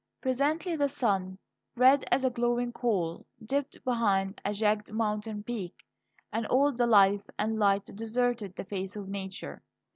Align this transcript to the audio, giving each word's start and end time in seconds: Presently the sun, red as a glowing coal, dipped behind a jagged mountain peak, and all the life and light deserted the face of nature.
Presently 0.19 0.75
the 0.75 0.89
sun, 0.89 1.37
red 1.75 2.03
as 2.09 2.23
a 2.23 2.31
glowing 2.31 2.71
coal, 2.73 3.23
dipped 3.45 3.83
behind 3.83 4.41
a 4.43 4.51
jagged 4.51 4.91
mountain 4.91 5.43
peak, 5.43 5.75
and 6.33 6.47
all 6.47 6.71
the 6.71 6.87
life 6.87 7.29
and 7.37 7.59
light 7.59 7.85
deserted 7.85 8.55
the 8.55 8.65
face 8.65 8.95
of 8.95 9.07
nature. 9.07 9.61